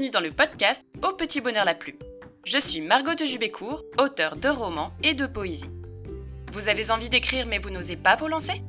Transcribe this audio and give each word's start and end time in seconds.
bienvenue 0.00 0.10
dans 0.10 0.20
le 0.20 0.32
podcast 0.32 0.82
Au 1.02 1.12
petit 1.12 1.42
bonheur 1.42 1.66
la 1.66 1.74
plume. 1.74 1.98
Je 2.44 2.58
suis 2.58 2.80
Margot 2.80 3.14
de 3.14 3.26
Jubécourt, 3.26 3.84
auteure 3.98 4.36
de 4.36 4.48
romans 4.48 4.92
et 5.02 5.12
de 5.12 5.26
poésie. 5.26 5.70
Vous 6.52 6.68
avez 6.68 6.90
envie 6.90 7.10
d'écrire 7.10 7.46
mais 7.46 7.58
vous 7.58 7.68
n'osez 7.68 7.96
pas 7.96 8.16
vous 8.16 8.26
lancer? 8.26 8.62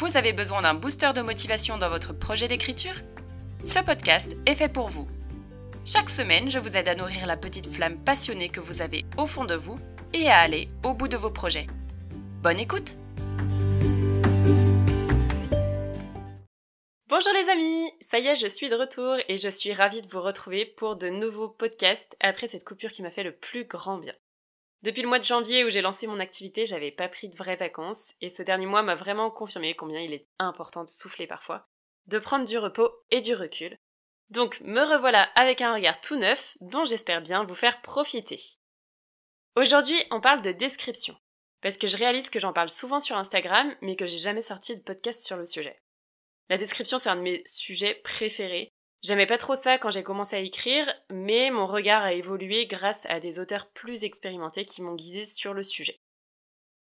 Vous 0.00 0.16
avez 0.16 0.32
besoin 0.32 0.62
d'un 0.62 0.74
booster 0.74 1.12
de 1.14 1.22
motivation 1.22 1.78
dans 1.78 1.90
votre 1.90 2.12
projet 2.12 2.48
d'écriture? 2.48 2.94
Ce 3.62 3.78
podcast 3.78 4.36
est 4.46 4.56
fait 4.56 4.68
pour 4.68 4.88
vous. 4.88 5.06
Chaque 5.84 6.10
semaine, 6.10 6.50
je 6.50 6.58
vous 6.58 6.76
aide 6.76 6.88
à 6.88 6.96
nourrir 6.96 7.26
la 7.26 7.36
petite 7.36 7.72
flamme 7.72 7.98
passionnée 7.98 8.48
que 8.48 8.60
vous 8.60 8.82
avez 8.82 9.04
au 9.16 9.26
fond 9.26 9.44
de 9.44 9.54
vous 9.54 9.78
et 10.12 10.28
à 10.28 10.38
aller 10.38 10.68
au 10.82 10.92
bout 10.92 11.08
de 11.08 11.16
vos 11.16 11.30
projets. 11.30 11.68
Bonne 12.42 12.58
écoute 12.58 12.98
Bonjour 17.16 17.32
les 17.32 17.48
amis 17.48 17.92
Ça 18.00 18.18
y 18.18 18.26
est, 18.26 18.34
je 18.34 18.48
suis 18.48 18.68
de 18.68 18.74
retour 18.74 19.14
et 19.28 19.36
je 19.36 19.48
suis 19.48 19.72
ravie 19.72 20.02
de 20.02 20.08
vous 20.08 20.20
retrouver 20.20 20.66
pour 20.66 20.96
de 20.96 21.08
nouveaux 21.08 21.48
podcasts 21.48 22.16
après 22.18 22.48
cette 22.48 22.64
coupure 22.64 22.90
qui 22.90 23.02
m'a 23.02 23.12
fait 23.12 23.22
le 23.22 23.36
plus 23.36 23.66
grand 23.66 23.98
bien. 23.98 24.14
Depuis 24.82 25.02
le 25.02 25.06
mois 25.06 25.20
de 25.20 25.24
janvier 25.24 25.64
où 25.64 25.70
j'ai 25.70 25.80
lancé 25.80 26.08
mon 26.08 26.18
activité, 26.18 26.66
j'avais 26.66 26.90
pas 26.90 27.08
pris 27.08 27.28
de 27.28 27.36
vraies 27.36 27.54
vacances 27.54 28.14
et 28.20 28.30
ce 28.30 28.42
dernier 28.42 28.66
mois 28.66 28.82
m'a 28.82 28.96
vraiment 28.96 29.30
confirmé 29.30 29.74
combien 29.74 30.00
il 30.00 30.12
est 30.12 30.26
important 30.40 30.82
de 30.82 30.88
souffler 30.88 31.28
parfois, 31.28 31.68
de 32.08 32.18
prendre 32.18 32.48
du 32.48 32.58
repos 32.58 32.90
et 33.12 33.20
du 33.20 33.32
recul. 33.32 33.78
Donc 34.30 34.60
me 34.62 34.82
revoilà 34.82 35.22
avec 35.36 35.60
un 35.60 35.72
regard 35.72 36.00
tout 36.00 36.16
neuf 36.16 36.56
dont 36.60 36.84
j'espère 36.84 37.22
bien 37.22 37.44
vous 37.44 37.54
faire 37.54 37.80
profiter. 37.80 38.40
Aujourd'hui, 39.54 40.02
on 40.10 40.20
parle 40.20 40.42
de 40.42 40.50
description 40.50 41.16
parce 41.62 41.76
que 41.78 41.86
je 41.86 41.96
réalise 41.96 42.28
que 42.28 42.40
j'en 42.40 42.52
parle 42.52 42.70
souvent 42.70 42.98
sur 42.98 43.16
Instagram 43.16 43.72
mais 43.82 43.94
que 43.94 44.04
j'ai 44.04 44.18
jamais 44.18 44.42
sorti 44.42 44.76
de 44.76 44.82
podcast 44.82 45.24
sur 45.24 45.36
le 45.36 45.46
sujet. 45.46 45.80
La 46.48 46.58
description, 46.58 46.98
c'est 46.98 47.08
un 47.08 47.16
de 47.16 47.22
mes 47.22 47.42
sujets 47.46 47.94
préférés. 47.94 48.68
J'aimais 49.02 49.26
pas 49.26 49.38
trop 49.38 49.54
ça 49.54 49.78
quand 49.78 49.90
j'ai 49.90 50.02
commencé 50.02 50.36
à 50.36 50.40
écrire, 50.40 50.86
mais 51.10 51.50
mon 51.50 51.66
regard 51.66 52.02
a 52.02 52.14
évolué 52.14 52.66
grâce 52.66 53.06
à 53.06 53.20
des 53.20 53.38
auteurs 53.38 53.70
plus 53.70 54.04
expérimentés 54.04 54.64
qui 54.64 54.82
m'ont 54.82 54.94
guidé 54.94 55.24
sur 55.24 55.52
le 55.52 55.62
sujet. 55.62 56.00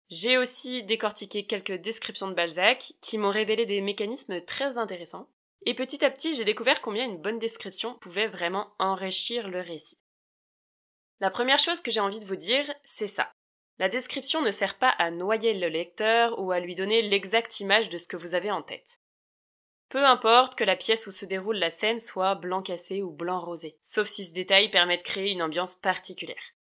J'ai 0.08 0.36
aussi 0.36 0.82
décortiqué 0.82 1.46
quelques 1.46 1.80
descriptions 1.80 2.28
de 2.28 2.34
Balzac 2.34 2.92
qui 3.00 3.18
m'ont 3.18 3.30
révélé 3.30 3.66
des 3.66 3.80
mécanismes 3.80 4.40
très 4.42 4.76
intéressants. 4.76 5.28
Et 5.64 5.74
petit 5.74 6.04
à 6.04 6.10
petit, 6.10 6.34
j'ai 6.34 6.44
découvert 6.44 6.80
combien 6.80 7.06
une 7.06 7.20
bonne 7.20 7.38
description 7.38 7.94
pouvait 7.94 8.26
vraiment 8.26 8.74
enrichir 8.78 9.48
le 9.48 9.60
récit. 9.60 9.98
La 11.20 11.30
première 11.30 11.58
chose 11.58 11.80
que 11.80 11.90
j'ai 11.90 12.00
envie 12.00 12.20
de 12.20 12.26
vous 12.26 12.36
dire, 12.36 12.72
c'est 12.84 13.06
ça. 13.06 13.32
La 13.78 13.88
description 13.88 14.42
ne 14.42 14.50
sert 14.50 14.76
pas 14.76 14.90
à 14.90 15.10
noyer 15.10 15.54
le 15.54 15.68
lecteur 15.68 16.38
ou 16.38 16.52
à 16.52 16.60
lui 16.60 16.74
donner 16.74 17.02
l'exacte 17.02 17.60
image 17.60 17.88
de 17.88 17.98
ce 17.98 18.06
que 18.06 18.16
vous 18.16 18.34
avez 18.34 18.50
en 18.50 18.62
tête. 18.62 18.98
Peu 19.92 20.06
importe 20.06 20.54
que 20.54 20.64
la 20.64 20.74
pièce 20.74 21.06
où 21.06 21.10
se 21.10 21.26
déroule 21.26 21.58
la 21.58 21.68
scène 21.68 21.98
soit 21.98 22.34
blanc 22.34 22.62
cassé 22.62 23.02
ou 23.02 23.10
blanc 23.10 23.38
rosé, 23.38 23.76
sauf 23.82 24.08
si 24.08 24.24
ce 24.24 24.32
détail 24.32 24.70
permet 24.70 24.96
de 24.96 25.02
créer 25.02 25.32
une 25.32 25.42
ambiance 25.42 25.76
particulière. 25.76 26.54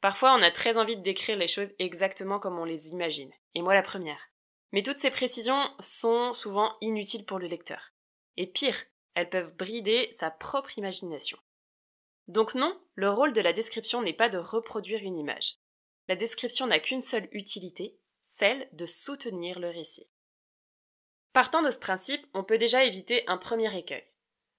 Parfois, 0.00 0.34
on 0.34 0.42
a 0.42 0.50
très 0.50 0.76
envie 0.76 0.96
de 0.96 1.02
décrire 1.02 1.36
les 1.36 1.46
choses 1.46 1.70
exactement 1.78 2.40
comme 2.40 2.58
on 2.58 2.64
les 2.64 2.88
imagine, 2.88 3.30
et 3.54 3.62
moi 3.62 3.74
la 3.74 3.82
première. 3.82 4.32
Mais 4.72 4.82
toutes 4.82 4.98
ces 4.98 5.12
précisions 5.12 5.62
sont 5.78 6.32
souvent 6.32 6.74
inutiles 6.80 7.24
pour 7.24 7.38
le 7.38 7.46
lecteur. 7.46 7.92
Et 8.36 8.48
pire, 8.48 8.82
elles 9.14 9.30
peuvent 9.30 9.54
brider 9.54 10.08
sa 10.10 10.32
propre 10.32 10.76
imagination. 10.78 11.38
Donc 12.26 12.56
non, 12.56 12.76
le 12.96 13.08
rôle 13.08 13.34
de 13.34 13.40
la 13.40 13.52
description 13.52 14.02
n'est 14.02 14.12
pas 14.12 14.30
de 14.30 14.38
reproduire 14.38 15.04
une 15.04 15.16
image. 15.16 15.54
La 16.08 16.16
description 16.16 16.66
n'a 16.66 16.80
qu'une 16.80 17.02
seule 17.02 17.28
utilité, 17.30 17.96
celle 18.24 18.68
de 18.72 18.86
soutenir 18.86 19.60
le 19.60 19.68
récit. 19.68 20.08
Partant 21.32 21.62
de 21.62 21.70
ce 21.70 21.78
principe, 21.78 22.26
on 22.34 22.44
peut 22.44 22.58
déjà 22.58 22.84
éviter 22.84 23.26
un 23.28 23.36
premier 23.36 23.76
écueil, 23.76 24.04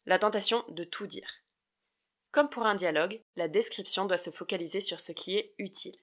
la 0.05 0.19
tentation 0.19 0.63
de 0.69 0.83
tout 0.83 1.07
dire. 1.07 1.43
Comme 2.31 2.49
pour 2.49 2.65
un 2.65 2.75
dialogue, 2.75 3.21
la 3.35 3.47
description 3.47 4.05
doit 4.05 4.17
se 4.17 4.30
focaliser 4.30 4.81
sur 4.81 4.99
ce 4.99 5.11
qui 5.11 5.35
est 5.35 5.55
utile. 5.58 5.97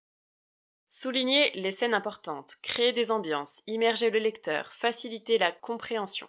Souligner 0.89 1.51
les 1.53 1.71
scènes 1.71 1.95
importantes, 1.95 2.57
créer 2.63 2.93
des 2.93 3.11
ambiances, 3.11 3.63
immerger 3.67 4.11
le 4.11 4.19
lecteur, 4.19 4.73
faciliter 4.73 5.39
la 5.39 5.53
compréhension. 5.53 6.29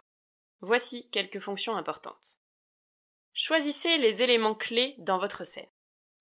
Voici 0.61 1.09
quelques 1.09 1.39
fonctions 1.39 1.75
importantes. 1.75 2.37
Choisissez 3.33 3.97
les 3.97 4.23
éléments 4.23 4.55
clés 4.55 4.95
dans 4.97 5.19
votre 5.19 5.45
scène. 5.45 5.69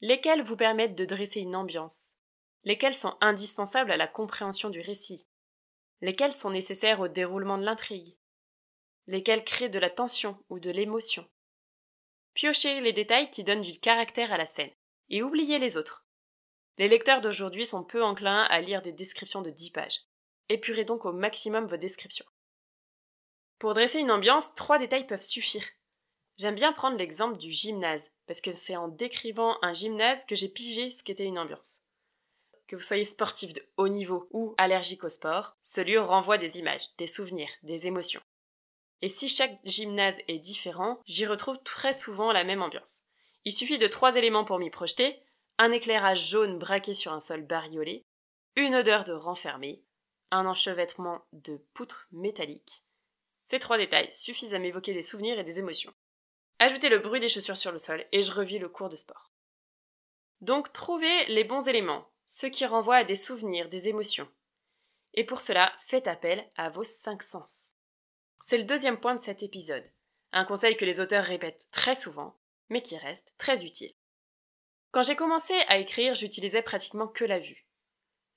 Lesquels 0.03 0.43
vous 0.43 0.56
permettent 0.56 0.94
de 0.94 1.06
dresser 1.06 1.41
une 1.41 1.56
ambiance? 1.56 2.12
Lesquels 2.65 2.94
sont 2.94 3.16
indispensables 3.22 3.91
à 3.91 3.97
la 3.97 4.06
compréhension 4.06 4.69
du 4.69 4.81
récit? 4.81 5.26
Lesquels 6.01 6.33
sont 6.33 6.51
nécessaires 6.51 7.01
au 7.01 7.09
déroulement 7.09 7.59
de 7.59 7.65
l'intrigue, 7.65 8.17
lesquels 9.07 9.45
créent 9.45 9.69
de 9.69 9.79
la 9.79 9.91
tension 9.91 10.43
ou 10.49 10.59
de 10.59 10.71
l'émotion? 10.71 11.29
Piochez 12.34 12.81
les 12.81 12.93
détails 12.93 13.31
qui 13.31 13.45
donnent 13.45 13.62
du 13.62 13.79
caractère 13.81 14.33
à 14.33 14.37
la 14.37 14.47
scène, 14.47 14.73
et 15.09 15.23
oubliez 15.23 15.59
les 15.59 15.77
autres. 15.77 16.06
Les 16.79 16.89
lecteurs 16.89 17.23
d'aujourd'hui 17.23 17.65
sont 17.65 17.85
peu 17.85 18.03
enclins 18.03 18.43
à 18.43 18.61
lire 18.61 18.83
des 18.83 18.93
descriptions 18.93 19.41
de 19.41 19.51
10 19.51 19.71
pages. 19.71 20.03
Épurez 20.49 20.85
donc 20.85 21.06
au 21.06 21.12
maximum 21.12 21.67
vos 21.67 21.79
descriptions. 21.79 22.27
Pour 23.59 23.73
dresser 23.73 24.01
une 24.01 24.11
ambiance, 24.11 24.55
trois 24.55 24.79
détails 24.79 25.06
peuvent 25.06 25.23
suffire. 25.23 25.65
J'aime 26.37 26.55
bien 26.55 26.75
prendre 26.75 26.99
l'exemple 26.99 27.39
du 27.39 27.51
gymnase, 27.51 28.11
parce 28.27 28.43
que 28.43 28.55
c'est 28.55 28.77
en 28.77 28.89
décrivant 28.89 29.56
un 29.62 29.73
gymnase 29.73 30.27
que 30.27 30.35
j'ai 30.35 30.51
pigé 30.51 30.91
ce 30.91 31.03
qu'était 31.03 31.25
une 31.25 31.39
ambiance. 31.39 31.81
Que 32.66 32.77
vous 32.77 32.82
soyez 32.82 33.04
sportif 33.04 33.53
de 33.53 33.62
haut 33.77 33.88
niveau 33.88 34.28
ou 34.32 34.54
allergique 34.59 35.04
au 35.04 35.09
sport, 35.09 35.56
ce 35.62 35.81
lieu 35.81 36.00
renvoie 36.00 36.38
des 36.38 36.59
images, 36.59 36.97
des 36.97 37.06
souvenirs, 37.06 37.50
des 37.62 37.87
émotions. 37.87 38.22
Et 39.03 39.09
si 39.09 39.28
chaque 39.28 39.59
gymnase 39.65 40.19
est 40.27 40.38
différent, 40.38 41.00
j'y 41.05 41.26
retrouve 41.26 41.62
très 41.62 41.93
souvent 41.93 42.32
la 42.32 42.44
même 42.44 42.62
ambiance. 42.62 43.05
Il 43.44 43.53
suffit 43.53 43.78
de 43.78 43.87
trois 43.87 44.16
éléments 44.16 44.44
pour 44.44 44.59
m'y 44.59 44.71
projeter, 44.71 45.22
un 45.59 45.71
éclairage 45.71 46.28
jaune 46.28 46.59
braqué 46.59 46.93
sur 46.93 47.12
un 47.12 47.21
sol 47.21 47.43
bariolé, 47.43 48.05
une 48.56 48.75
odeur 48.75 49.05
de 49.05 49.12
renfermé, 49.12 49.84
un 50.31 50.47
enchevêtrement 50.47 51.25
de 51.32 51.59
poutres 51.75 52.09
métalliques. 52.10 52.82
Ces 53.44 53.60
trois 53.60 53.78
détails 53.78 54.10
suffisent 54.10 54.55
à 54.55 54.59
m'évoquer 54.59 54.93
des 54.93 55.03
souvenirs 55.03 55.38
et 55.38 55.44
des 55.44 55.60
émotions. 55.60 55.94
Ajoutez 56.59 56.88
le 56.88 56.99
bruit 56.99 57.21
des 57.21 57.28
chaussures 57.28 57.56
sur 57.56 57.71
le 57.71 57.78
sol 57.78 58.05
et 58.10 58.22
je 58.22 58.32
revis 58.32 58.59
le 58.59 58.69
cours 58.69 58.88
de 58.88 58.97
sport. 58.97 59.31
Donc 60.41 60.72
trouvez 60.72 61.26
les 61.26 61.44
bons 61.44 61.69
éléments, 61.69 62.10
ce 62.26 62.47
qui 62.47 62.66
renvoie 62.66 62.97
à 62.97 63.04
des 63.04 63.16
souvenirs, 63.16 63.69
des 63.69 63.88
émotions. 63.88 64.28
Et 65.14 65.25
pour 65.25 65.41
cela, 65.41 65.72
faites 65.78 66.09
appel 66.09 66.44
à 66.56 66.69
vos 66.69 66.84
cinq 66.84 67.22
sens. 67.22 67.72
C'est 68.41 68.59
le 68.59 68.64
deuxième 68.64 69.00
point 69.00 69.14
de 69.14 69.20
cet 69.20 69.42
épisode, 69.42 69.91
un 70.32 70.44
conseil 70.44 70.76
que 70.76 70.84
les 70.84 71.00
auteurs 71.00 71.25
répètent 71.25 71.69
très 71.70 71.94
souvent, 71.94 72.38
mais 72.69 72.82
qui 72.82 72.97
reste 72.97 73.32
très 73.38 73.64
utile. 73.64 73.94
Quand 74.91 75.03
j'ai 75.03 75.16
commencé 75.16 75.54
à 75.69 75.78
écrire, 75.78 76.14
j'utilisais 76.14 76.62
pratiquement 76.62 77.09
que 77.09 77.25
la 77.25 77.38
vue. 77.38 77.66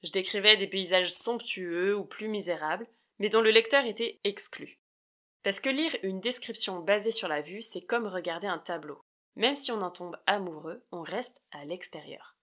Je 0.03 0.11
décrivais 0.11 0.55
des 0.55 0.67
paysages 0.67 1.11
somptueux 1.11 1.95
ou 1.95 2.05
plus 2.05 2.27
misérables, 2.27 2.87
mais 3.17 3.29
dont 3.29 3.41
le 3.41 3.51
lecteur 3.51 3.85
était 3.85 4.19
exclu. 4.23 4.79
Parce 5.43 5.59
que 5.59 5.69
lire 5.69 5.95
une 6.03 6.19
description 6.19 6.79
basée 6.79 7.11
sur 7.11 7.27
la 7.27 7.41
vue, 7.41 7.61
c'est 7.61 7.81
comme 7.81 8.07
regarder 8.07 8.47
un 8.47 8.59
tableau. 8.59 9.01
Même 9.35 9.55
si 9.55 9.71
on 9.71 9.81
en 9.81 9.91
tombe 9.91 10.17
amoureux, 10.25 10.85
on 10.91 11.01
reste 11.01 11.41
à 11.51 11.65
l'extérieur. 11.65 12.38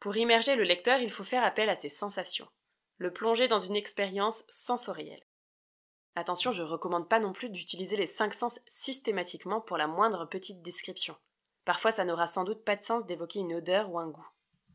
Pour 0.00 0.16
immerger 0.16 0.54
le 0.54 0.62
lecteur, 0.62 1.00
il 1.00 1.10
faut 1.10 1.24
faire 1.24 1.44
appel 1.44 1.68
à 1.68 1.76
ses 1.76 1.88
sensations, 1.88 2.48
le 2.98 3.12
plonger 3.12 3.48
dans 3.48 3.58
une 3.58 3.76
expérience 3.76 4.44
sensorielle. 4.48 5.24
Attention, 6.14 6.52
je 6.52 6.62
ne 6.62 6.68
recommande 6.68 7.08
pas 7.08 7.20
non 7.20 7.32
plus 7.32 7.50
d'utiliser 7.50 7.96
les 7.96 8.06
cinq 8.06 8.34
sens 8.34 8.60
systématiquement 8.66 9.60
pour 9.60 9.76
la 9.76 9.86
moindre 9.86 10.26
petite 10.26 10.62
description. 10.62 11.16
Parfois, 11.64 11.90
ça 11.90 12.04
n'aura 12.04 12.26
sans 12.26 12.44
doute 12.44 12.64
pas 12.64 12.76
de 12.76 12.82
sens 12.82 13.06
d'évoquer 13.06 13.40
une 13.40 13.54
odeur 13.54 13.90
ou 13.90 13.98
un 13.98 14.08
goût. 14.08 14.26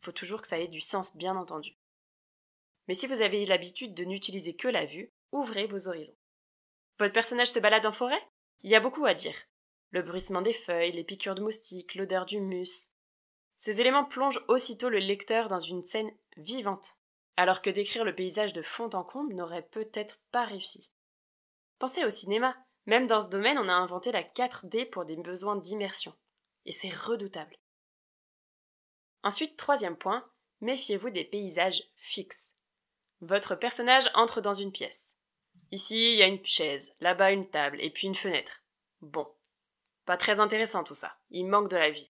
Faut 0.02 0.12
toujours 0.12 0.42
que 0.42 0.48
ça 0.48 0.60
ait 0.60 0.68
du 0.68 0.82
sens, 0.82 1.16
bien 1.16 1.36
entendu. 1.36 1.78
Mais 2.88 2.94
si 2.94 3.08
vous 3.08 3.22
avez 3.22 3.46
l'habitude 3.46 3.94
de 3.94 4.04
n'utiliser 4.04 4.56
que 4.56 4.68
la 4.68 4.86
vue, 4.86 5.14
ouvrez 5.32 5.68
vos 5.68 5.88
horizons. 5.88 6.18
Votre 7.00 7.14
personnage 7.14 7.52
se 7.52 7.60
balade 7.60 7.86
en 7.86 7.92
forêt? 7.92 8.22
Il 8.62 8.70
y 8.70 8.76
a 8.76 8.80
beaucoup 8.80 9.06
à 9.06 9.14
dire. 9.14 9.36
Le 9.92 10.02
bruissement 10.02 10.42
des 10.42 10.54
feuilles, 10.54 10.92
les 10.92 11.04
piqûres 11.04 11.36
de 11.36 11.42
moustiques, 11.42 11.96
l'odeur 11.96 12.26
du 12.26 12.40
mus, 12.40 12.90
ces 13.64 13.80
éléments 13.80 14.04
plongent 14.04 14.44
aussitôt 14.50 14.90
le 14.90 15.00
lecteur 15.00 15.48
dans 15.48 15.62
une 15.62 15.86
scène 15.86 16.12
vivante, 16.36 16.98
alors 17.38 17.62
que 17.62 17.70
décrire 17.70 18.04
le 18.04 18.14
paysage 18.14 18.52
de 18.52 18.62
fond 18.62 18.90
en 18.90 19.06
comble 19.06 19.36
n'aurait 19.36 19.66
peut-être 19.66 20.20
pas 20.34 20.44
réussi. 20.44 20.92
Pensez 21.80 22.04
au 22.04 22.10
cinéma, 22.10 22.58
même 22.88 23.08
dans 23.08 23.22
ce 23.22 23.30
domaine 23.30 23.58
on 23.58 23.70
a 23.70 23.74
inventé 23.74 24.12
la 24.12 24.22
4D 24.22 24.90
pour 24.90 25.06
des 25.06 25.16
besoins 25.16 25.56
d'immersion, 25.56 26.14
et 26.66 26.74
c'est 26.74 26.94
redoutable. 26.94 27.56
Ensuite, 29.24 29.56
troisième 29.56 29.96
point, 29.96 30.30
méfiez-vous 30.60 31.12
des 31.12 31.24
paysages 31.24 31.86
fixes. 31.96 32.52
Votre 33.22 33.56
personnage 33.56 34.12
entre 34.14 34.42
dans 34.42 34.52
une 34.52 34.74
pièce. 34.74 35.16
Ici, 35.72 36.12
il 36.12 36.18
y 36.18 36.22
a 36.22 36.28
une 36.28 36.44
chaise, 36.44 36.94
là-bas 37.00 37.32
une 37.32 37.50
table, 37.50 37.78
et 37.80 37.92
puis 37.92 38.08
une 38.08 38.16
fenêtre. 38.16 38.62
Bon. 39.00 39.26
Pas 40.04 40.18
très 40.18 40.42
intéressant 40.42 40.84
tout 40.84 40.96
ça, 40.96 41.16
il 41.30 41.48
manque 41.48 41.70
de 41.70 41.78
la 41.78 41.92
vie. 41.92 42.13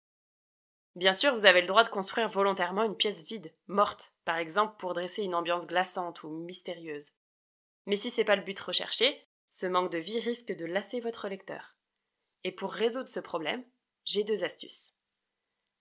Bien 0.96 1.12
sûr, 1.12 1.34
vous 1.34 1.44
avez 1.44 1.60
le 1.60 1.66
droit 1.66 1.84
de 1.84 1.90
construire 1.90 2.30
volontairement 2.30 2.82
une 2.82 2.96
pièce 2.96 3.22
vide, 3.22 3.52
morte, 3.66 4.14
par 4.24 4.38
exemple 4.38 4.76
pour 4.78 4.94
dresser 4.94 5.22
une 5.22 5.34
ambiance 5.34 5.66
glaçante 5.66 6.22
ou 6.22 6.30
mystérieuse. 6.30 7.10
Mais 7.84 7.96
si 7.96 8.08
c'est 8.08 8.24
pas 8.24 8.34
le 8.34 8.42
but 8.42 8.58
recherché, 8.58 9.28
ce 9.50 9.66
manque 9.66 9.92
de 9.92 9.98
vie 9.98 10.20
risque 10.20 10.56
de 10.56 10.64
lasser 10.64 11.00
votre 11.00 11.28
lecteur. 11.28 11.76
Et 12.44 12.52
pour 12.52 12.72
résoudre 12.72 13.08
ce 13.08 13.20
problème, 13.20 13.62
j'ai 14.06 14.24
deux 14.24 14.42
astuces. 14.42 14.94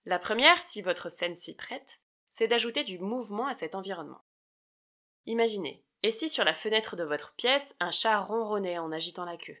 La 0.04 0.18
première, 0.18 0.58
si 0.58 0.82
votre 0.82 1.10
scène 1.10 1.34
s'y 1.34 1.56
prête, 1.56 1.98
c'est 2.28 2.46
d'ajouter 2.46 2.84
du 2.84 2.98
mouvement 2.98 3.46
à 3.46 3.54
cet 3.54 3.74
environnement. 3.74 4.20
Imaginez, 5.24 5.82
et 6.02 6.10
si 6.10 6.28
sur 6.28 6.44
la 6.44 6.54
fenêtre 6.54 6.94
de 6.94 7.04
votre 7.04 7.34
pièce, 7.36 7.74
un 7.80 7.90
chat 7.90 8.20
ronronnait 8.20 8.78
en 8.78 8.92
agitant 8.92 9.24
la 9.24 9.38
queue 9.38 9.56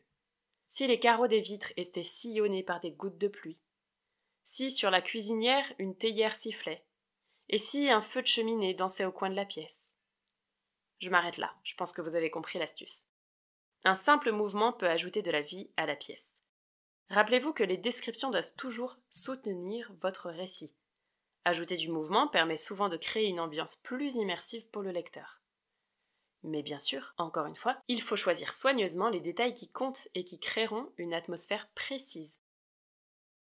Si 0.66 0.86
les 0.86 1.00
carreaux 1.00 1.28
des 1.28 1.40
vitres 1.40 1.72
étaient 1.78 2.02
sillonnés 2.02 2.62
par 2.62 2.80
des 2.80 2.92
gouttes 2.92 3.18
de 3.18 3.28
pluie 3.28 3.58
Si 4.48 4.70
sur 4.70 4.92
la 4.92 5.02
cuisinière, 5.02 5.70
une 5.80 5.96
théière 5.96 6.34
sifflait 6.34 6.86
Et 7.48 7.58
si 7.58 7.90
un 7.90 8.00
feu 8.00 8.22
de 8.22 8.28
cheminée 8.28 8.74
dansait 8.74 9.04
au 9.04 9.10
coin 9.10 9.28
de 9.28 9.34
la 9.34 9.44
pièce 9.44 9.96
Je 11.00 11.10
m'arrête 11.10 11.36
là, 11.36 11.52
je 11.64 11.74
pense 11.74 11.92
que 11.92 12.00
vous 12.00 12.14
avez 12.14 12.30
compris 12.30 12.60
l'astuce. 12.60 13.08
Un 13.84 13.96
simple 13.96 14.30
mouvement 14.30 14.72
peut 14.72 14.88
ajouter 14.88 15.20
de 15.20 15.32
la 15.32 15.40
vie 15.40 15.72
à 15.76 15.84
la 15.84 15.96
pièce. 15.96 16.38
Rappelez-vous 17.10 17.52
que 17.52 17.64
les 17.64 17.76
descriptions 17.76 18.30
doivent 18.30 18.54
toujours 18.56 18.96
soutenir 19.10 19.92
votre 20.00 20.30
récit. 20.30 20.72
Ajouter 21.44 21.76
du 21.76 21.90
mouvement 21.90 22.28
permet 22.28 22.56
souvent 22.56 22.88
de 22.88 22.96
créer 22.96 23.26
une 23.26 23.40
ambiance 23.40 23.74
plus 23.74 24.14
immersive 24.14 24.68
pour 24.70 24.82
le 24.82 24.92
lecteur. 24.92 25.40
Mais 26.44 26.62
bien 26.62 26.78
sûr, 26.78 27.14
encore 27.18 27.46
une 27.46 27.56
fois, 27.56 27.82
il 27.88 28.00
faut 28.00 28.14
choisir 28.14 28.52
soigneusement 28.52 29.08
les 29.08 29.20
détails 29.20 29.54
qui 29.54 29.72
comptent 29.72 30.06
et 30.14 30.24
qui 30.24 30.38
créeront 30.38 30.92
une 30.98 31.14
atmosphère 31.14 31.68
précise. 31.74 32.38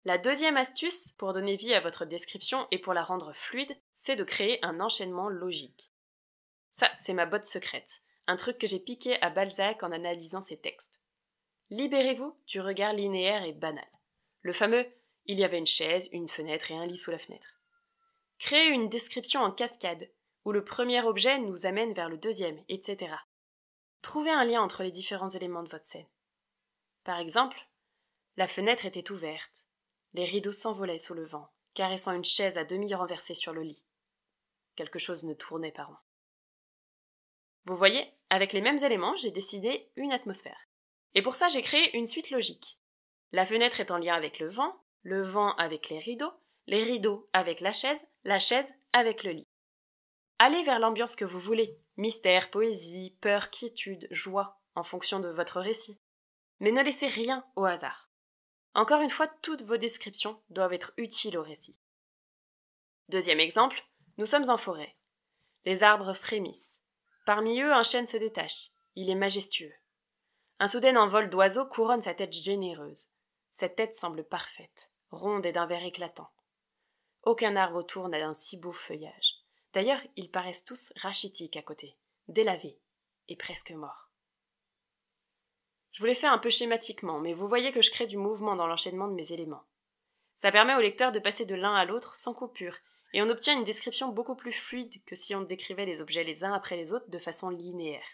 La 0.05 0.19
deuxième 0.19 0.57
astuce 0.57 1.13
pour 1.19 1.33
donner 1.33 1.57
vie 1.57 1.75
à 1.75 1.81
votre 1.81 2.05
description 2.05 2.67
et 2.71 2.79
pour 2.79 2.93
la 2.93 3.03
rendre 3.03 3.33
fluide, 3.33 3.77
c'est 3.95 4.17
de 4.17 4.25
créer 4.25 4.59
un 4.65 4.81
enchaînement 4.81 5.29
logique. 5.29 5.93
Ça, 6.73 6.91
c'est 6.95 7.13
ma 7.13 7.27
botte 7.27 7.45
secrète, 7.45 8.03
un 8.27 8.37
truc 8.37 8.59
que 8.59 8.67
j'ai 8.67 8.81
piqué 8.81 9.21
à 9.23 9.31
Balzac 9.31 9.83
en 9.83 9.93
analysant 9.93 10.43
ses 10.43 10.59
textes. 10.59 10.99
Libérez-vous 11.71 12.37
du 12.47 12.61
regard 12.61 12.95
linéaire 12.95 13.45
et 13.45 13.53
banal. 13.53 13.87
Le 14.43 14.53
fameux 14.53 14.87
il 15.27 15.39
y 15.39 15.45
avait 15.45 15.59
une 15.59 15.67
chaise, 15.67 16.09
une 16.13 16.29
fenêtre 16.29 16.71
et 16.71 16.77
un 16.77 16.87
lit 16.87 16.99
sous 16.99 17.11
la 17.11 17.19
fenêtre. 17.19 17.61
Créez 18.39 18.69
une 18.69 18.89
description 18.89 19.41
en 19.41 19.53
cascade, 19.53 20.11
où 20.45 20.53
le 20.53 20.65
premier 20.65 21.01
objet 21.03 21.39
nous 21.39 21.67
amène 21.67 21.93
vers 21.93 22.09
le 22.09 22.19
deuxième, 22.19 22.61
etc. 22.69 23.15
Trouvez 24.01 24.31
un 24.31 24.45
lien 24.45 24.61
entre 24.61 24.83
les 24.83 24.91
différents 24.91 25.29
éléments 25.29 25.63
de 25.63 25.69
votre 25.69 25.85
scène. 25.85 26.09
Par 27.05 27.21
exemple, 27.21 27.69
la 28.37 28.49
fenêtre 28.49 28.85
était 28.85 29.13
ouverte, 29.13 29.62
les 30.15 30.25
rideaux 30.25 30.53
s'envolaient 30.53 30.99
sous 30.99 31.15
le 31.15 31.25
vent, 31.25 31.51
caressant 31.75 32.13
une 32.13 32.25
chaise 32.25 32.59
à 32.59 32.65
demi 32.65 32.95
renversée 32.95 33.35
sur 33.35 33.53
le 33.53 33.63
lit. 33.63 33.83
Quelque 34.77 34.99
chose 34.99 35.25
ne 35.25 35.35
tournait 35.35 35.73
pas 35.73 35.85
rond. 35.85 35.97
Vous 37.65 37.77
voyez, 37.77 38.13
avec 38.31 38.53
les 38.53 38.61
mêmes 38.61 38.83
éléments, 38.83 39.17
j'ai 39.17 39.31
décidé 39.31 39.91
une 39.97 40.13
atmosphère. 40.13 40.69
Et 41.15 41.23
pour 41.23 41.35
ça, 41.35 41.49
j'ai 41.49 41.63
créé 41.63 41.97
une 41.97 42.07
suite 42.07 42.31
logique. 42.31 42.79
La 43.33 43.47
fenêtre 43.47 43.81
est 43.81 43.91
en 43.91 43.99
lien 43.99 44.15
avec 44.15 44.39
le 44.39 44.49
vent, 44.49 44.75
le 45.03 45.23
vent 45.23 45.55
avec 45.57 45.89
les 45.89 45.99
rideaux, 45.99 46.33
les 46.67 46.83
rideaux 46.83 47.29
avec 47.33 47.61
la 47.61 47.73
chaise, 47.73 48.07
la 48.25 48.39
chaise 48.39 48.71
avec 48.93 49.25
le 49.25 49.33
lit. 49.33 49.47
Allez 50.39 50.63
vers 50.65 50.79
l'ambiance 50.79 51.17
que 51.17 51.25
vous 51.25 51.39
voulez, 51.39 51.79
mystère, 51.97 52.51
poésie, 52.51 53.17
peur, 53.21 53.51
quiétude, 53.51 54.09
joie, 54.11 54.61
en 54.75 54.83
fonction 54.83 55.21
de 55.21 55.29
votre 55.29 55.61
récit. 55.61 55.99
Mais 56.61 56.73
ne 56.73 56.83
laissez 56.83 57.07
rien 57.07 57.45
au 57.57 57.65
hasard. 57.65 58.12
Encore 58.75 59.01
une 59.03 59.11
fois, 59.11 59.29
toutes 59.43 59.63
vos 59.63 59.77
descriptions 59.77 60.41
doivent 60.51 60.73
être 60.73 60.93
utiles 60.97 61.37
au 61.37 61.43
récit. 61.43 61.79
Deuxième 63.09 63.41
exemple, 63.41 63.85
nous 64.17 64.27
sommes 64.27 64.49
en 64.49 64.57
forêt. 64.57 64.97
Les 65.65 65.83
arbres 65.83 66.15
frémissent. 66.15 66.81
Parmi 67.27 67.61
eux, 67.61 67.73
un 67.73 67.83
chêne 67.83 68.07
se 68.07 68.17
détache. 68.17 68.69
Il 68.95 69.11
est 69.11 69.15
majestueux. 69.15 69.75
Un 70.59 70.69
soudain 70.69 70.97
envol 70.97 71.29
d'oiseau 71.29 71.67
couronne 71.67 72.03
sa 72.03 72.15
tête 72.15 72.33
généreuse. 72.33 73.09
Cette 73.53 73.77
tête 73.77 73.95
semble 73.95 74.25
parfaite, 74.25 74.91
ronde 75.11 75.45
et 75.45 75.53
d'un 75.53 75.67
vert 75.67 75.85
éclatant. 75.85 76.31
Aucun 77.23 77.57
arbre 77.57 77.77
autour 77.77 78.09
n'a 78.09 78.27
un 78.27 78.33
si 78.33 78.59
beau 78.59 78.73
feuillage. 78.73 79.37
D'ailleurs, 79.75 80.01
ils 80.17 80.31
paraissent 80.31 80.65
tous 80.65 80.93
rachitiques 80.97 81.57
à 81.57 81.63
côté, 81.63 81.97
délavés 82.29 82.79
et 83.29 83.37
presque 83.37 83.71
morts. 83.73 84.02
Je 85.93 86.01
vous 86.01 86.07
l'ai 86.07 86.15
fait 86.15 86.27
un 86.27 86.39
peu 86.39 86.51
schématiquement, 86.51 87.21
mais 87.21 87.35
vous 87.35 87.47
voyez 87.47 87.71
que 87.71 87.83
je 87.83 87.91
crée 87.91 88.07
du 88.07 88.17
mouvement 88.17 88.57
dans 88.57 88.67
l'enchaînement 88.67 89.09
de 89.09 89.15
mes 89.15 89.33
éléments. 89.33 89.65
Ça 90.37 90.51
permet 90.51 90.75
au 90.75 90.81
lecteur 90.81 91.13
de 91.13 91.19
passer 91.19 91.45
de 91.45 91.55
l'un 91.55 91.75
à 91.75 91.85
l'autre 91.85 92.17
sans 92.17 92.35
coupure, 92.35 92.77
et 93.13 93.23
on 93.23 93.29
obtient 93.29 93.57
une 93.57 93.65
description 93.65 94.09
beaucoup 94.09 94.35
plus 94.35 94.53
fluide 94.53 95.05
que 95.05 95.15
si 95.15 95.35
on 95.35 95.43
décrivait 95.43 95.85
les 95.85 96.01
objets 96.01 96.25
les 96.25 96.45
uns 96.45 96.55
après 96.55 96.77
les 96.77 96.93
autres 96.95 97.11
de 97.11 97.19
façon 97.19 97.51
linéaire. 97.51 98.07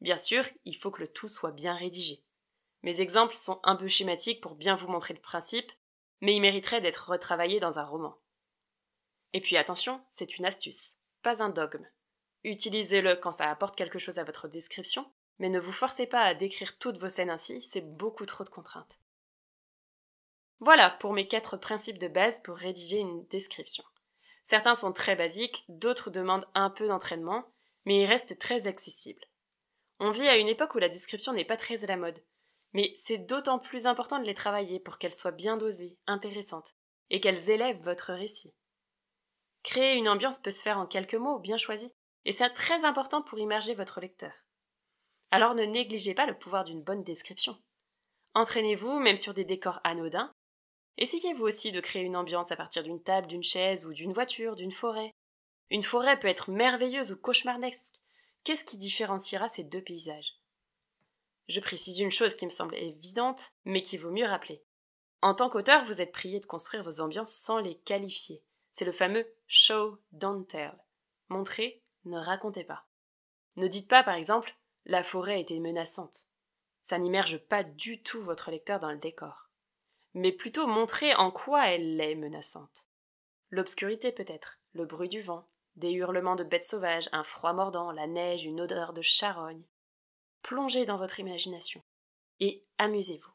Bien 0.00 0.16
sûr, 0.16 0.44
il 0.64 0.76
faut 0.76 0.90
que 0.90 1.02
le 1.02 1.08
tout 1.08 1.28
soit 1.28 1.52
bien 1.52 1.74
rédigé. 1.74 2.24
Mes 2.82 3.00
exemples 3.00 3.34
sont 3.34 3.60
un 3.62 3.76
peu 3.76 3.88
schématiques 3.88 4.42
pour 4.42 4.54
bien 4.54 4.74
vous 4.74 4.88
montrer 4.88 5.14
le 5.14 5.20
principe, 5.20 5.70
mais 6.20 6.34
il 6.34 6.40
mériterait 6.40 6.80
d'être 6.80 7.10
retravaillé 7.10 7.60
dans 7.60 7.78
un 7.78 7.84
roman. 7.84 8.18
Et 9.34 9.40
puis 9.40 9.56
attention, 9.56 10.02
c'est 10.08 10.38
une 10.38 10.46
astuce, 10.46 10.94
pas 11.22 11.42
un 11.42 11.50
dogme. 11.50 11.86
Utilisez-le 12.42 13.16
quand 13.16 13.32
ça 13.32 13.50
apporte 13.50 13.76
quelque 13.76 13.98
chose 13.98 14.18
à 14.18 14.24
votre 14.24 14.48
description, 14.48 15.10
mais 15.38 15.48
ne 15.48 15.60
vous 15.60 15.72
forcez 15.72 16.06
pas 16.06 16.22
à 16.22 16.34
décrire 16.34 16.78
toutes 16.78 16.98
vos 16.98 17.08
scènes 17.08 17.30
ainsi, 17.30 17.62
c'est 17.62 17.80
beaucoup 17.80 18.26
trop 18.26 18.44
de 18.44 18.50
contraintes. 18.50 19.00
Voilà 20.60 20.90
pour 20.90 21.12
mes 21.12 21.26
quatre 21.26 21.56
principes 21.56 21.98
de 21.98 22.08
base 22.08 22.40
pour 22.42 22.56
rédiger 22.56 22.98
une 22.98 23.26
description. 23.26 23.84
Certains 24.42 24.74
sont 24.74 24.92
très 24.92 25.16
basiques, 25.16 25.64
d'autres 25.68 26.10
demandent 26.10 26.46
un 26.54 26.70
peu 26.70 26.86
d'entraînement, 26.86 27.44
mais 27.84 28.02
ils 28.02 28.06
restent 28.06 28.38
très 28.38 28.66
accessibles. 28.66 29.24
On 30.00 30.10
vit 30.10 30.28
à 30.28 30.36
une 30.36 30.48
époque 30.48 30.74
où 30.74 30.78
la 30.78 30.88
description 30.88 31.32
n'est 31.32 31.44
pas 31.44 31.56
très 31.56 31.82
à 31.84 31.86
la 31.86 31.96
mode. 31.96 32.18
Mais 32.72 32.92
c'est 32.96 33.18
d'autant 33.18 33.58
plus 33.58 33.86
important 33.86 34.18
de 34.18 34.24
les 34.24 34.34
travailler 34.34 34.80
pour 34.80 34.98
qu'elles 34.98 35.12
soient 35.12 35.30
bien 35.30 35.56
dosées, 35.56 35.96
intéressantes, 36.06 36.74
et 37.10 37.20
qu'elles 37.20 37.50
élèvent 37.50 37.82
votre 37.82 38.12
récit. 38.12 38.52
Créer 39.62 39.94
une 39.94 40.08
ambiance 40.08 40.40
peut 40.40 40.50
se 40.50 40.60
faire 40.60 40.78
en 40.78 40.86
quelques 40.86 41.14
mots, 41.14 41.38
bien 41.38 41.56
choisis, 41.56 41.90
et 42.24 42.32
c'est 42.32 42.50
très 42.50 42.84
important 42.84 43.22
pour 43.22 43.38
immerger 43.38 43.74
votre 43.74 44.00
lecteur. 44.00 44.43
Alors 45.34 45.56
ne 45.56 45.64
négligez 45.64 46.14
pas 46.14 46.26
le 46.26 46.38
pouvoir 46.38 46.62
d'une 46.62 46.84
bonne 46.84 47.02
description. 47.02 47.60
Entraînez-vous, 48.34 49.00
même 49.00 49.16
sur 49.16 49.34
des 49.34 49.44
décors 49.44 49.80
anodins. 49.82 50.32
Essayez 50.96 51.34
vous 51.34 51.44
aussi 51.44 51.72
de 51.72 51.80
créer 51.80 52.04
une 52.04 52.14
ambiance 52.14 52.52
à 52.52 52.56
partir 52.56 52.84
d'une 52.84 53.02
table, 53.02 53.26
d'une 53.26 53.42
chaise 53.42 53.84
ou 53.84 53.92
d'une 53.92 54.12
voiture, 54.12 54.54
d'une 54.54 54.70
forêt. 54.70 55.10
Une 55.70 55.82
forêt 55.82 56.20
peut 56.20 56.28
être 56.28 56.52
merveilleuse 56.52 57.10
ou 57.10 57.16
cauchemardesque. 57.16 57.96
Qu'est-ce 58.44 58.64
qui 58.64 58.78
différenciera 58.78 59.48
ces 59.48 59.64
deux 59.64 59.82
paysages? 59.82 60.34
Je 61.48 61.58
précise 61.58 61.98
une 61.98 62.12
chose 62.12 62.36
qui 62.36 62.44
me 62.44 62.50
semble 62.50 62.76
évidente, 62.76 63.54
mais 63.64 63.82
qui 63.82 63.96
vaut 63.96 64.12
mieux 64.12 64.26
rappeler. 64.26 64.62
En 65.20 65.34
tant 65.34 65.50
qu'auteur, 65.50 65.82
vous 65.82 66.00
êtes 66.00 66.12
prié 66.12 66.38
de 66.38 66.46
construire 66.46 66.84
vos 66.84 67.00
ambiances 67.00 67.32
sans 67.32 67.58
les 67.58 67.74
qualifier. 67.78 68.44
C'est 68.70 68.84
le 68.84 68.92
fameux 68.92 69.26
show, 69.48 69.98
don't 70.12 70.46
tell. 70.46 70.78
Montrez, 71.28 71.82
ne 72.04 72.18
racontez 72.18 72.62
pas. 72.62 72.86
Ne 73.56 73.66
dites 73.66 73.90
pas, 73.90 74.04
par 74.04 74.14
exemple, 74.14 74.56
la 74.86 75.02
forêt 75.02 75.40
était 75.40 75.60
menaçante. 75.60 76.26
Ça 76.82 76.98
n'immerge 76.98 77.38
pas 77.38 77.64
du 77.64 78.02
tout 78.02 78.22
votre 78.22 78.50
lecteur 78.50 78.78
dans 78.78 78.92
le 78.92 78.98
décor. 78.98 79.48
Mais 80.12 80.32
plutôt 80.32 80.66
montrez 80.66 81.14
en 81.14 81.30
quoi 81.30 81.68
elle 81.68 82.00
est 82.00 82.14
menaçante. 82.14 82.86
L'obscurité 83.50 84.12
peut-être, 84.12 84.58
le 84.72 84.84
bruit 84.84 85.08
du 85.08 85.22
vent, 85.22 85.48
des 85.76 85.92
hurlements 85.92 86.36
de 86.36 86.44
bêtes 86.44 86.64
sauvages, 86.64 87.08
un 87.12 87.24
froid 87.24 87.52
mordant, 87.52 87.90
la 87.92 88.06
neige, 88.06 88.44
une 88.44 88.60
odeur 88.60 88.92
de 88.92 89.02
charogne, 89.02 89.64
plongez 90.42 90.84
dans 90.84 90.98
votre 90.98 91.18
imagination 91.20 91.82
et 92.40 92.64
amusez-vous. 92.78 93.32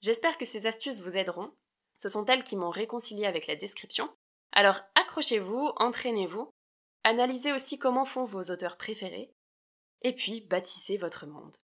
J'espère 0.00 0.38
que 0.38 0.46
ces 0.46 0.66
astuces 0.66 1.02
vous 1.02 1.16
aideront. 1.16 1.52
Ce 1.96 2.08
sont 2.08 2.24
elles 2.26 2.44
qui 2.44 2.56
m'ont 2.56 2.70
réconcilié 2.70 3.26
avec 3.26 3.46
la 3.46 3.56
description. 3.56 4.08
Alors 4.52 4.80
accrochez-vous, 4.94 5.72
entraînez-vous, 5.76 6.50
analysez 7.04 7.52
aussi 7.52 7.78
comment 7.78 8.04
font 8.04 8.24
vos 8.24 8.50
auteurs 8.50 8.76
préférés, 8.76 9.34
et 10.02 10.14
puis 10.14 10.40
bâtissez 10.42 10.96
votre 10.96 11.26
monde. 11.26 11.56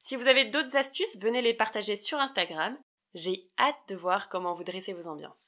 Si 0.00 0.16
vous 0.16 0.28
avez 0.28 0.46
d'autres 0.46 0.76
astuces, 0.76 1.18
venez 1.20 1.42
les 1.42 1.54
partager 1.54 1.96
sur 1.96 2.18
Instagram. 2.18 2.78
J'ai 3.14 3.50
hâte 3.58 3.76
de 3.88 3.96
voir 3.96 4.28
comment 4.28 4.54
vous 4.54 4.64
dressez 4.64 4.92
vos 4.92 5.08
ambiances. 5.08 5.46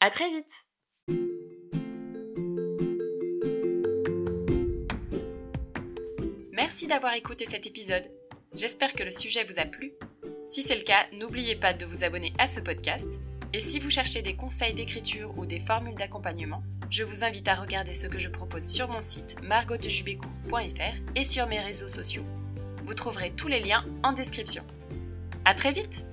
À 0.00 0.10
très 0.10 0.28
vite! 0.30 0.52
Merci 6.52 6.86
d'avoir 6.86 7.14
écouté 7.14 7.46
cet 7.46 7.66
épisode. 7.66 8.06
J'espère 8.52 8.92
que 8.92 9.04
le 9.04 9.10
sujet 9.10 9.44
vous 9.44 9.58
a 9.58 9.66
plu. 9.66 9.92
Si 10.46 10.62
c'est 10.62 10.76
le 10.76 10.82
cas, 10.82 11.06
n'oubliez 11.12 11.56
pas 11.56 11.72
de 11.72 11.86
vous 11.86 12.04
abonner 12.04 12.32
à 12.38 12.46
ce 12.46 12.60
podcast. 12.60 13.08
Et 13.56 13.60
si 13.60 13.78
vous 13.78 13.88
cherchez 13.88 14.20
des 14.20 14.36
conseils 14.36 14.74
d'écriture 14.74 15.32
ou 15.38 15.46
des 15.46 15.58
formules 15.58 15.94
d'accompagnement, 15.94 16.62
je 16.90 17.04
vous 17.04 17.24
invite 17.24 17.48
à 17.48 17.54
regarder 17.54 17.94
ce 17.94 18.06
que 18.06 18.18
je 18.18 18.28
propose 18.28 18.66
sur 18.66 18.86
mon 18.86 19.00
site 19.00 19.40
margotdejubécourt.fr 19.42 20.94
et 21.14 21.24
sur 21.24 21.46
mes 21.46 21.60
réseaux 21.60 21.88
sociaux. 21.88 22.26
Vous 22.84 22.92
trouverez 22.92 23.30
tous 23.30 23.48
les 23.48 23.60
liens 23.60 23.86
en 24.02 24.12
description. 24.12 24.62
À 25.46 25.54
très 25.54 25.72
vite! 25.72 26.04